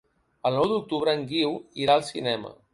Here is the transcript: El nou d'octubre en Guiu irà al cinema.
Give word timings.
El 0.49 0.55
nou 0.59 0.65
d'octubre 0.71 1.15
en 1.19 1.23
Guiu 1.33 1.55
irà 1.85 2.01
al 2.01 2.09
cinema. 2.13 2.59